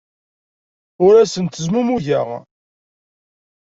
[1.05, 2.27] Ur asen-ttezmumugeɣ.